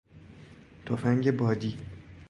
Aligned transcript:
تفنگ 0.85 1.31
بادی 1.31 1.77